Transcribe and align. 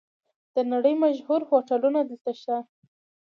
د 0.55 0.57
نړۍ 0.71 0.93
مشهور 1.03 1.41
هوټلونه 1.49 1.99
دلته 2.09 2.31
شته. 2.39 2.57